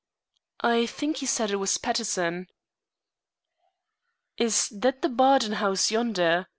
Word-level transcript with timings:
"I 0.63 0.87
think 0.87 1.17
he 1.17 1.27
said 1.27 1.51
it 1.51 1.57
was 1.57 1.77
Peterson." 1.77 2.47
"Is 4.35 4.67
that 4.69 5.03
the 5.03 5.09
Bardon 5.09 5.51
house 5.53 5.91
yonder?" 5.91 6.47